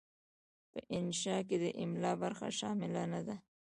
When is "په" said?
0.71-0.79